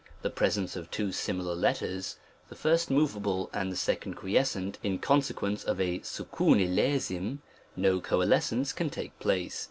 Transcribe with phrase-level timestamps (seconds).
[0.23, 2.17] the presence of two similar letters
[2.49, 6.01] the first moveable, and the 9 9 second quiescent in consequence of a ^9
[7.41, 9.59] <.+' no coalescence can take place.